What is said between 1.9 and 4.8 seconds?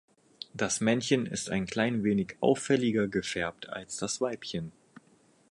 wenig auffälliger gefärbt als das Weibchen.